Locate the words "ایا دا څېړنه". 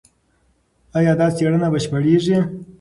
0.97-1.67